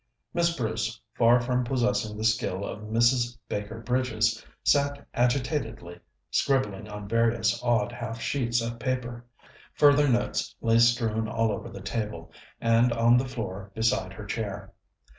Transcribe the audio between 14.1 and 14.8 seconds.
her chair.